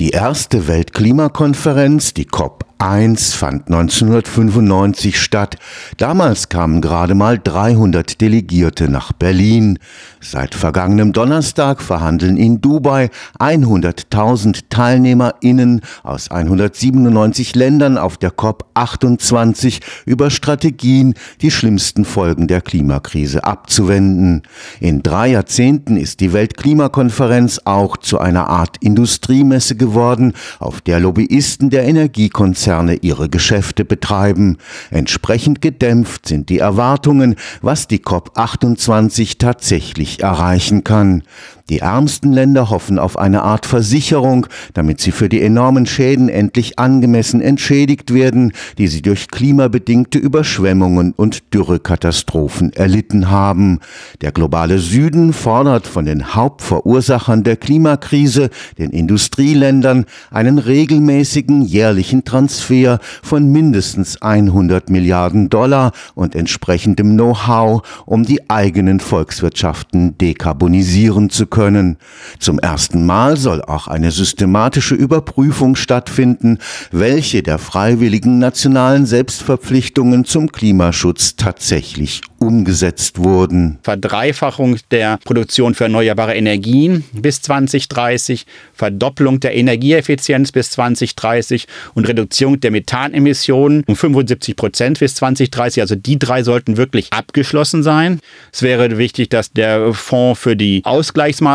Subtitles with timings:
[0.00, 5.56] Die erste Weltklimakonferenz, die COP 1 fand 1995 statt.
[5.96, 9.80] Damals kamen gerade mal 300 Delegierte nach Berlin.
[10.20, 13.10] Seit vergangenem Donnerstag verhandeln in Dubai
[13.40, 22.60] 100.000 TeilnehmerInnen aus 197 Ländern auf der COP 28 über Strategien, die schlimmsten Folgen der
[22.60, 24.42] Klimakrise abzuwenden.
[24.78, 31.70] In drei Jahrzehnten ist die Weltklimakonferenz auch zu einer Art Industriemesse geworden, auf der Lobbyisten
[31.70, 34.58] der Energiekonzerne Konzerne ihre Geschäfte betreiben.
[34.90, 41.22] Entsprechend gedämpft sind die Erwartungen, was die COP28 tatsächlich erreichen kann.
[41.70, 46.78] Die ärmsten Länder hoffen auf eine Art Versicherung, damit sie für die enormen Schäden endlich
[46.78, 53.80] angemessen entschädigt werden, die sie durch klimabedingte Überschwemmungen und Dürrekatastrophen erlitten haben.
[54.22, 62.98] Der globale Süden fordert von den Hauptverursachern der Klimakrise, den Industrieländern, einen regelmäßigen jährlichen Transfer
[63.22, 71.57] von mindestens 100 Milliarden Dollar und entsprechendem Know-how, um die eigenen Volkswirtschaften dekarbonisieren zu können
[71.58, 71.96] können.
[72.38, 76.58] Zum ersten Mal soll auch eine systematische Überprüfung stattfinden,
[76.92, 83.78] welche der freiwilligen nationalen Selbstverpflichtungen zum Klimaschutz tatsächlich umgesetzt wurden.
[83.82, 92.60] Verdreifachung der Produktion für erneuerbare Energien bis 2030, Verdopplung der Energieeffizienz bis 2030 und Reduzierung
[92.60, 95.80] der Methanemissionen um 75 Prozent bis 2030.
[95.80, 98.20] Also die drei sollten wirklich abgeschlossen sein.
[98.52, 101.47] Es wäre wichtig, dass der Fonds für die Ausgleichsmaßnahmen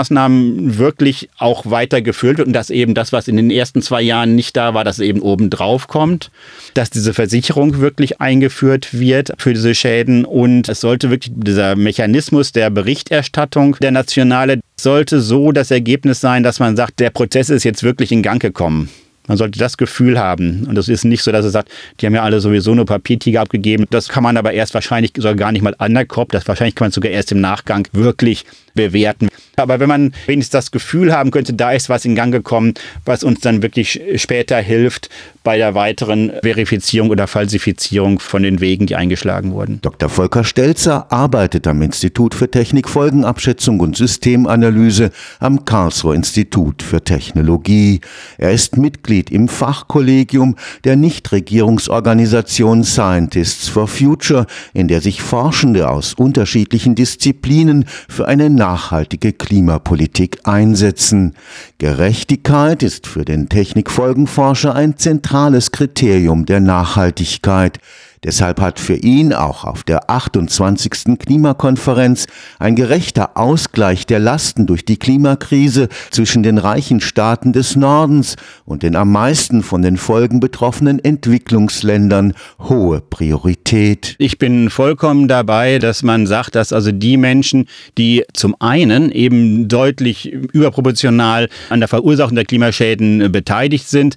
[0.77, 4.55] wirklich auch weitergeführt wird und dass eben das, was in den ersten zwei Jahren nicht
[4.57, 6.31] da war, dass eben oben drauf kommt,
[6.73, 12.51] dass diese Versicherung wirklich eingeführt wird für diese Schäden und es sollte wirklich dieser Mechanismus
[12.51, 17.63] der Berichterstattung der Nationale sollte so das Ergebnis sein, dass man sagt, der Prozess ist
[17.63, 18.89] jetzt wirklich in Gang gekommen.
[19.27, 20.65] Man sollte das Gefühl haben.
[20.67, 23.41] Und das ist nicht so, dass er sagt, die haben ja alle sowieso nur Papiertiger
[23.41, 23.85] abgegeben.
[23.89, 26.31] Das kann man aber erst wahrscheinlich sogar gar nicht mal an der Kopf.
[26.31, 29.29] Das wahrscheinlich kann man sogar erst im Nachgang wirklich bewerten.
[29.55, 32.73] Aber wenn man wenigstens das Gefühl haben könnte, da ist was in Gang gekommen,
[33.05, 35.09] was uns dann wirklich später hilft
[35.43, 39.79] bei der weiteren Verifizierung oder Falsifizierung von den Wegen, die eingeschlagen wurden.
[39.81, 40.09] Dr.
[40.09, 47.99] Volker Stelzer arbeitet am Institut für Technikfolgenabschätzung und Systemanalyse am Karlsruher Institut für Technologie.
[48.37, 50.55] Er ist Mitglied im Fachkollegium
[50.85, 59.33] der Nichtregierungsorganisation Scientists for Future, in der sich Forschende aus unterschiedlichen Disziplinen für eine nachhaltige
[59.43, 61.35] Klimapolitik einsetzen.
[61.77, 67.79] Gerechtigkeit ist für den Technikfolgenforscher ein zentrales Kriterium der Nachhaltigkeit.
[68.23, 71.19] Deshalb hat für ihn auch auf der 28.
[71.19, 78.35] Klimakonferenz ein gerechter Ausgleich der Lasten durch die Klimakrise zwischen den reichen Staaten des Nordens
[78.65, 84.15] und den am meisten von den Folgen betroffenen Entwicklungsländern hohe Priorität.
[84.19, 87.67] Ich bin vollkommen dabei, dass man sagt, dass also die Menschen,
[87.97, 94.15] die zum einen eben deutlich überproportional an der Verursachung der Klimaschäden beteiligt sind,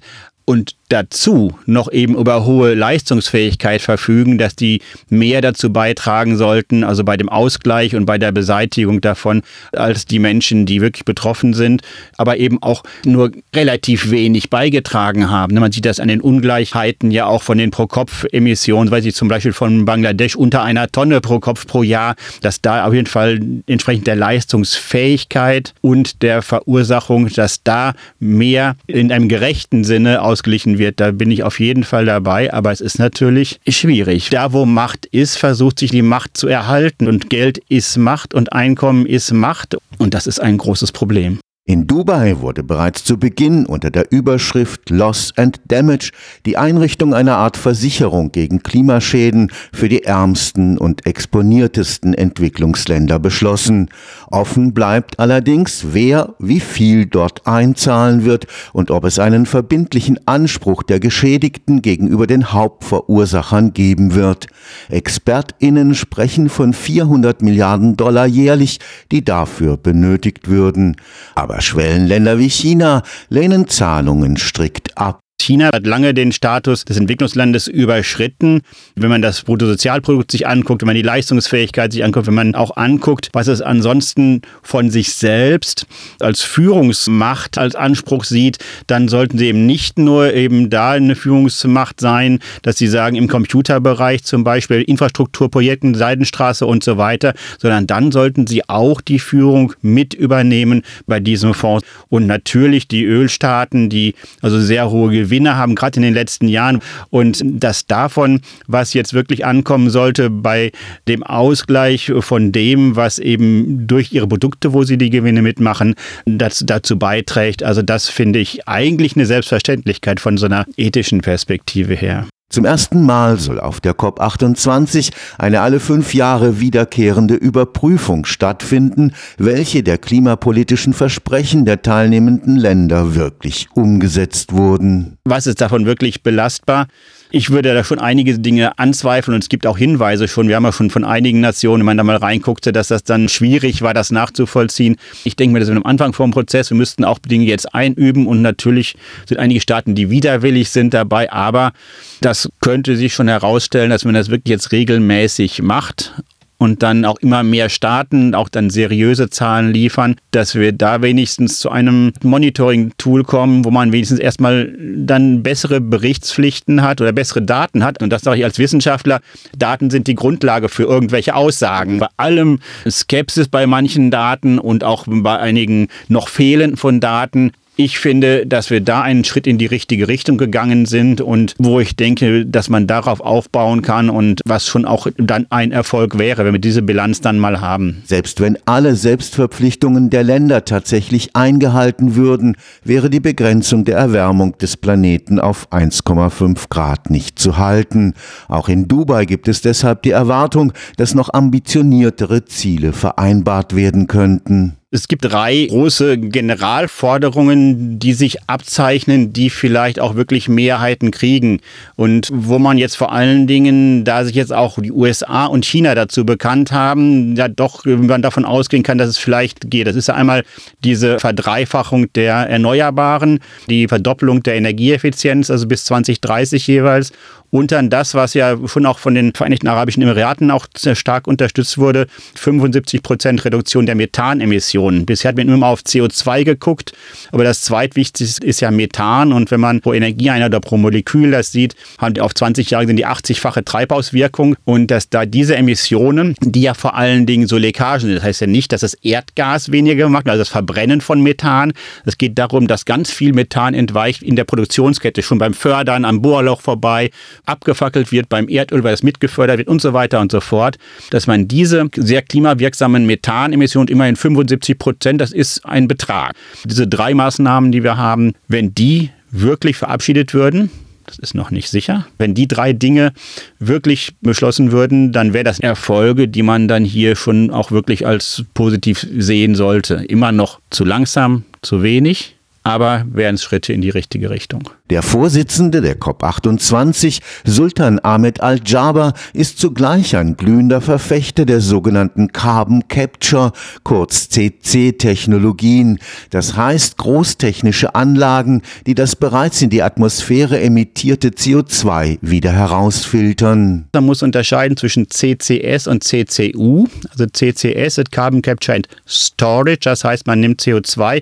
[0.49, 7.03] und dazu noch eben über hohe Leistungsfähigkeit verfügen, dass die mehr dazu beitragen sollten, also
[7.03, 9.41] bei dem Ausgleich und bei der Beseitigung davon,
[9.73, 11.81] als die Menschen, die wirklich betroffen sind,
[12.17, 15.55] aber eben auch nur relativ wenig beigetragen haben.
[15.55, 19.53] Man sieht das an den Ungleichheiten ja auch von den Pro-Kopf-Emissionen, weil sie zum Beispiel
[19.53, 24.07] von Bangladesch unter einer Tonne pro Kopf pro Jahr, dass da auf jeden Fall entsprechend
[24.07, 30.43] der Leistungsfähigkeit und der Verursachung, dass da mehr in einem gerechten Sinne aus
[30.77, 32.53] wird, da bin ich auf jeden Fall dabei.
[32.53, 34.29] Aber es ist natürlich schwierig.
[34.29, 37.07] Da, wo Macht ist, versucht sich die Macht zu erhalten.
[37.07, 39.77] Und Geld ist Macht und Einkommen ist Macht.
[39.97, 41.39] Und das ist ein großes Problem.
[41.69, 46.11] In Dubai wurde bereits zu Beginn unter der Überschrift Loss and Damage
[46.45, 53.89] die Einrichtung einer Art Versicherung gegen Klimaschäden für die ärmsten und exponiertesten Entwicklungsländer beschlossen.
[54.31, 60.83] Offen bleibt allerdings, wer wie viel dort einzahlen wird und ob es einen verbindlichen Anspruch
[60.83, 64.47] der Geschädigten gegenüber den Hauptverursachern geben wird.
[64.87, 68.79] Expertinnen sprechen von 400 Milliarden Dollar jährlich,
[69.11, 70.95] die dafür benötigt würden.
[71.35, 75.19] Aber Schwellenländer wie China lehnen Zahlungen strikt ab.
[75.39, 78.61] China hat lange den Status des Entwicklungslandes überschritten.
[78.95, 82.75] Wenn man das Bruttosozialprodukt sich anguckt, wenn man die Leistungsfähigkeit sich anguckt, wenn man auch
[82.75, 85.85] anguckt, was es ansonsten von sich selbst
[86.19, 88.57] als Führungsmacht, als Anspruch sieht,
[88.87, 93.27] dann sollten sie eben nicht nur eben da eine Führungsmacht sein, dass sie sagen, im
[93.27, 99.73] Computerbereich zum Beispiel Infrastrukturprojekten, Seidenstraße und so weiter, sondern dann sollten sie auch die Führung
[99.81, 101.85] mit übernehmen bei diesem Fonds.
[102.09, 106.79] Und natürlich die Ölstaaten, die also sehr hohe Gewinne haben, gerade in den letzten Jahren.
[107.09, 110.71] Und dass davon, was jetzt wirklich ankommen sollte, bei
[111.07, 115.95] dem Ausgleich von dem, was eben durch ihre Produkte, wo sie die Gewinne mitmachen,
[116.25, 117.63] das dazu beiträgt.
[117.63, 122.27] Also das finde ich eigentlich eine Selbstverständlichkeit von so einer ethischen Perspektive her.
[122.49, 129.83] Zum ersten Mal soll auf der COP28 eine alle fünf Jahre wiederkehrende Überprüfung stattfinden, welche
[129.83, 135.17] der klimapolitischen Versprechen der teilnehmenden Länder wirklich umgesetzt wurden.
[135.25, 136.87] Was ist davon wirklich belastbar?
[137.29, 140.47] Ich würde da schon einige Dinge anzweifeln und es gibt auch Hinweise schon.
[140.47, 143.27] Wir haben ja schon von einigen Nationen, wenn man da mal reinguckte, dass das dann
[143.27, 144.95] schwierig war, das nachzuvollziehen.
[145.25, 148.27] Ich denke mir, dass wir am Anfang vom Prozess, wir müssten auch Dinge jetzt einüben
[148.27, 148.95] und natürlich
[149.27, 151.73] sind einige Staaten, die widerwillig sind dabei, aber
[152.21, 156.13] das könnte sich schon herausstellen, dass man das wirklich jetzt regelmäßig macht
[156.57, 161.59] und dann auch immer mehr Staaten auch dann seriöse Zahlen liefern, dass wir da wenigstens
[161.59, 167.83] zu einem Monitoring-Tool kommen, wo man wenigstens erstmal dann bessere Berichtspflichten hat oder bessere Daten
[167.83, 168.01] hat.
[168.01, 169.21] Und das sage ich als Wissenschaftler,
[169.55, 171.99] Daten sind die Grundlage für irgendwelche Aussagen.
[171.99, 177.99] Bei allem Skepsis bei manchen Daten und auch bei einigen noch Fehlen von Daten ich
[177.99, 181.95] finde, dass wir da einen Schritt in die richtige Richtung gegangen sind und wo ich
[181.95, 186.53] denke, dass man darauf aufbauen kann und was schon auch dann ein Erfolg wäre, wenn
[186.53, 188.01] wir diese Bilanz dann mal haben.
[188.05, 194.75] Selbst wenn alle Selbstverpflichtungen der Länder tatsächlich eingehalten würden, wäre die Begrenzung der Erwärmung des
[194.75, 198.15] Planeten auf 1,5 Grad nicht zu halten.
[198.47, 204.76] Auch in Dubai gibt es deshalb die Erwartung, dass noch ambitioniertere Ziele vereinbart werden könnten.
[204.89, 211.59] Es gibt drei große Generalforderungen, die sich abzeichnen, die vielleicht auch wirklich Mehrheiten kriegen.
[211.97, 215.93] Und wo man jetzt vor allen Dingen, da sich jetzt auch die USA und China
[215.93, 219.87] dazu bekannt haben, ja doch man davon ausgehen kann, dass es vielleicht geht.
[219.87, 220.45] Das ist ja einmal
[220.85, 223.39] diese Verdreifachung der Erneuerbaren,
[223.69, 227.11] die Verdoppelung der Energieeffizienz, also bis 2030 jeweils
[227.49, 231.27] und dann das, was ja schon auch von den Vereinigten Arabischen Emiraten auch sehr stark
[231.27, 234.76] unterstützt wurde, 75 Prozent Reduktion der Methanemissionen.
[235.05, 236.93] Bisher hat man immer auf CO2 geguckt,
[237.31, 239.33] aber das zweitwichtigste ist ja Methan.
[239.33, 242.87] Und wenn man pro Energieeinheit oder pro Molekül das sieht, haben die auf 20 Jahre
[242.87, 244.55] sind die 80-fache Treibhauswirkung.
[244.65, 248.41] Und dass da diese Emissionen, die ja vor allen Dingen so Leckagen sind, das heißt
[248.41, 251.73] ja nicht, dass das Erdgas weniger macht, also das Verbrennen von Methan.
[252.05, 256.21] Es geht darum, dass ganz viel Methan entweicht in der Produktionskette, schon beim Fördern am
[256.21, 257.11] Bohrloch vorbei,
[257.45, 260.77] abgefackelt wird beim Erdöl, weil es mitgefördert wird und so weiter und so fort,
[261.09, 266.33] dass man diese sehr klimawirksamen Methanemissionen immerhin 75 Prozent, das ist ein Betrag.
[266.65, 270.71] Diese drei Maßnahmen, die wir haben, wenn die wirklich verabschiedet würden,
[271.07, 272.05] das ist noch nicht sicher.
[272.17, 273.13] Wenn die drei Dinge
[273.59, 278.43] wirklich beschlossen würden, dann wäre das Erfolge, die man dann hier schon auch wirklich als
[278.53, 279.95] positiv sehen sollte.
[280.07, 282.36] Immer noch zu langsam, zu wenig,
[282.67, 284.69] aber wären Schritte in die richtige Richtung.
[284.89, 292.87] Der Vorsitzende der COP28, Sultan Ahmed Al-Jaber, ist zugleich ein glühender Verfechter der sogenannten Carbon
[292.89, 293.53] Capture,
[293.83, 295.99] kurz CC-Technologien.
[296.29, 303.87] Das heißt großtechnische Anlagen, die das bereits in die Atmosphäre emittierte CO2 wieder herausfiltern.
[303.93, 306.87] Man muss unterscheiden zwischen CCS und CCU.
[307.11, 311.21] Also CCS ist Carbon Capture and Storage, das heißt, man nimmt CO2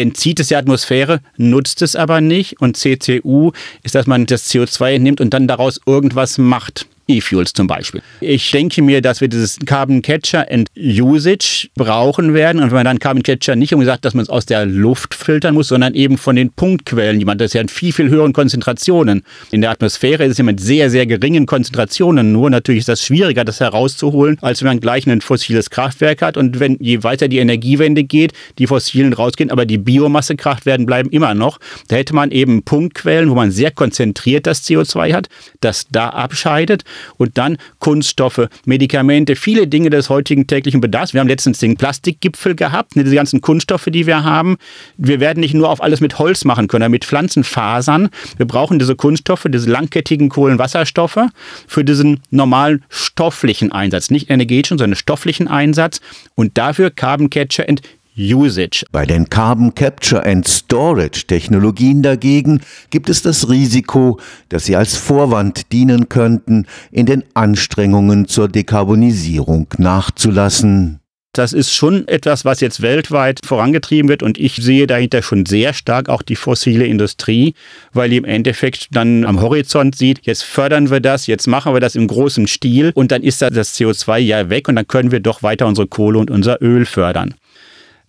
[0.00, 2.60] entzieht es der Atmosphäre, nutzt es aber nicht.
[2.60, 3.52] Und CCU
[3.82, 6.86] ist, dass man das CO2 nimmt und dann daraus irgendwas macht.
[7.08, 8.02] E-Fuels zum Beispiel.
[8.20, 12.62] Ich denke mir, dass wir dieses Carbon Catcher and Usage brauchen werden.
[12.62, 15.14] Und wenn man dann Carbon Catcher nicht um gesagt, dass man es aus der Luft
[15.14, 18.10] filtern muss, sondern eben von den Punktquellen, die man, das ist ja in viel, viel
[18.10, 19.22] höheren Konzentrationen.
[19.50, 22.32] In der Atmosphäre ist es ja mit sehr, sehr geringen Konzentrationen.
[22.32, 26.36] Nur natürlich ist das schwieriger, das herauszuholen, als wenn man gleich ein fossiles Kraftwerk hat.
[26.36, 31.34] Und wenn je weiter die Energiewende geht, die fossilen rausgehen, aber die Biomassekraftwerke bleiben immer
[31.34, 31.58] noch.
[31.88, 35.28] Da hätte man eben Punktquellen, wo man sehr konzentriert das CO2 hat,
[35.60, 36.84] das da abscheidet
[37.16, 41.14] und dann Kunststoffe, Medikamente, viele Dinge des heutigen täglichen Bedarfs.
[41.14, 44.56] Wir haben letztens den Plastikgipfel gehabt, ne, diese ganzen Kunststoffe, die wir haben.
[44.96, 48.08] Wir werden nicht nur auf alles mit Holz machen können, mit Pflanzenfasern.
[48.36, 51.18] Wir brauchen diese Kunststoffe, diese langkettigen Kohlenwasserstoffe
[51.66, 56.00] für diesen normalen stofflichen Einsatz, nicht energetischen, sondern stofflichen Einsatz
[56.34, 57.82] und dafür Carbon Catcher and
[58.18, 58.84] Usage.
[58.92, 62.60] Bei den Carbon Capture and Storage Technologien dagegen
[62.90, 69.68] gibt es das Risiko, dass sie als Vorwand dienen könnten, in den Anstrengungen zur Dekarbonisierung
[69.78, 71.00] nachzulassen.
[71.34, 75.72] Das ist schon etwas, was jetzt weltweit vorangetrieben wird und ich sehe dahinter schon sehr
[75.72, 77.54] stark auch die fossile Industrie,
[77.92, 81.80] weil die im Endeffekt dann am Horizont sieht, jetzt fördern wir das, jetzt machen wir
[81.80, 85.12] das im großen Stil und dann ist da das CO2 ja weg und dann können
[85.12, 87.34] wir doch weiter unsere Kohle und unser Öl fördern.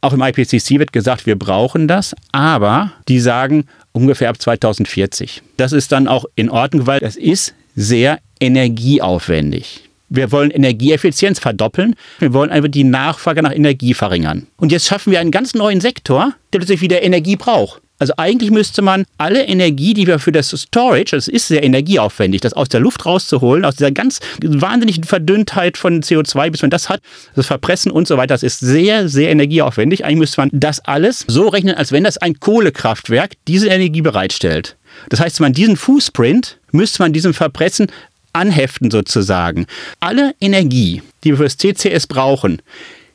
[0.01, 5.41] Auch im IPCC wird gesagt, wir brauchen das, aber die sagen ungefähr ab 2040.
[5.58, 9.89] Das ist dann auch in Ordnung, weil das ist sehr energieaufwendig.
[10.10, 11.96] Wir wollen Energieeffizienz verdoppeln.
[12.18, 14.48] Wir wollen einfach die Nachfrage nach Energie verringern.
[14.58, 17.82] Und jetzt schaffen wir einen ganz neuen Sektor, der plötzlich wieder Energie braucht.
[18.00, 22.41] Also eigentlich müsste man alle Energie, die wir für das Storage, das ist sehr energieaufwendig,
[22.41, 26.88] das aus der Luft rauszuholen, aus dieser ganz wahnsinnigen Verdünntheit von CO2, bis man das
[26.88, 27.01] hat,
[27.36, 30.06] das Verpressen und so weiter, das ist sehr, sehr energieaufwendig.
[30.06, 34.77] Eigentlich müsste man das alles so rechnen, als wenn das ein Kohlekraftwerk diese Energie bereitstellt.
[35.10, 37.88] Das heißt, man diesen Fußprint müsste man diesem Verpressen
[38.32, 39.65] anheften sozusagen.
[40.00, 42.62] Alle Energie, die wir für das CCS brauchen,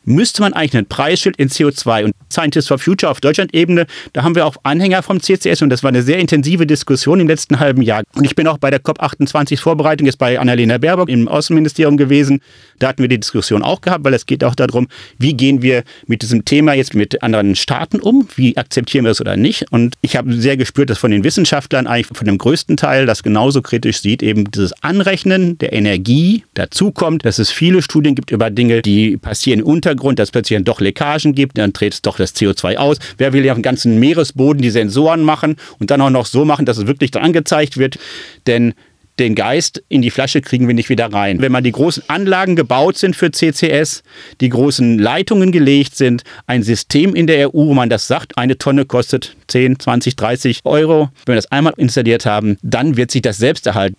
[0.05, 4.35] müsste man eigentlich ein Preisschild in CO2 und Scientists for Future auf Deutschland-Ebene, da haben
[4.35, 7.83] wir auch Anhänger vom CCS und das war eine sehr intensive Diskussion im letzten halben
[7.83, 8.03] Jahr.
[8.15, 12.41] Und ich bin auch bei der COP28 Vorbereitung jetzt bei Annalena Baerbock im Außenministerium gewesen.
[12.79, 15.85] Da hatten wir die Diskussion auch gehabt, weil es geht auch darum, wie gehen wir
[16.07, 18.29] mit diesem Thema jetzt mit anderen Staaten um?
[18.37, 19.71] Wie akzeptieren wir es oder nicht?
[19.71, 23.23] Und ich habe sehr gespürt, dass von den Wissenschaftlern eigentlich von dem größten Teil das
[23.23, 28.31] genauso kritisch sieht, eben dieses Anrechnen der Energie dazu kommt, dass es viele Studien gibt
[28.31, 32.03] über Dinge, die passieren im Untergrund, dass plötzlich dann doch Leckagen gibt, dann dreht es
[32.03, 32.99] doch das CO2 aus.
[33.17, 36.45] Wer will ja auf dem ganzen Meeresboden die Sensoren machen und dann auch noch so
[36.45, 37.99] machen, dass es wirklich dann angezeigt wird?
[38.47, 38.75] Denn
[39.21, 41.41] den Geist in die Flasche kriegen wir nicht wieder rein.
[41.41, 44.03] Wenn mal die großen Anlagen gebaut sind für CCS,
[44.41, 48.59] die großen Leitungen gelegt sind, ein System in der EU, wo man das sagt, eine
[48.59, 51.11] Tonne kostet 10, 20, 30 Euro.
[51.27, 53.97] Wenn wir das einmal installiert haben, dann wird sich das selbst erhalten.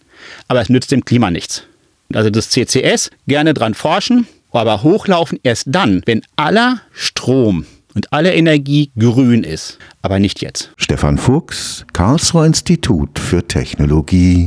[0.50, 1.64] Aber es nützt dem Klima nichts.
[2.14, 4.28] Also das CCS, gerne dran forschen,
[4.62, 10.72] aber hochlaufen erst dann, wenn aller Strom und alle Energie grün ist, aber nicht jetzt.
[10.76, 14.44] Stefan Fuchs, Karlsruher Institut für Technologie.